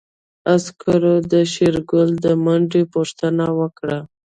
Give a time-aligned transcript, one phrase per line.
[0.53, 3.99] عسکرو د شېرګل د منډې پوښتنه وکړه.